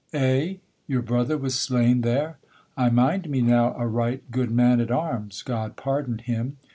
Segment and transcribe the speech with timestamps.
[0.13, 0.55] Eh?
[0.87, 2.39] Your brother was slain there?
[2.75, 6.57] I mind me now, A right good man at arms, God pardon him!